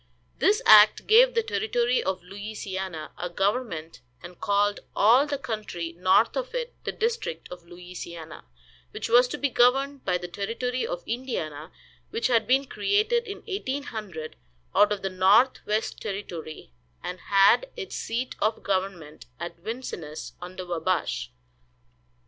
[0.39, 6.35] This act gave the Territory of Louisiana a government, and called all the country north
[6.35, 8.45] of it the District of Louisiana,
[8.89, 11.71] which was to be governed by the Territory of Indiana,
[12.09, 14.37] which had been created in 1800
[14.73, 16.73] out of the Northwest Territory,
[17.03, 21.31] and had its seat of government at Vincennes, on the Wabash.